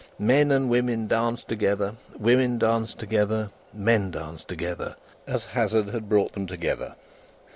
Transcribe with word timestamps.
Men 0.17 0.49
and 0.49 0.67
women 0.67 1.05
danced 1.05 1.47
together, 1.47 1.93
women 2.17 2.57
danced 2.57 2.97
together, 2.97 3.51
men 3.71 4.09
danced 4.09 4.47
together, 4.47 4.95
as 5.27 5.45
hazard 5.45 5.89
had 5.89 6.09
brought 6.09 6.33
them 6.33 6.47
together. 6.47 6.95